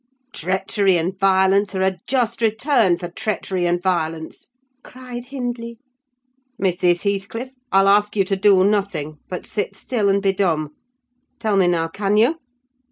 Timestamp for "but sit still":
9.29-10.09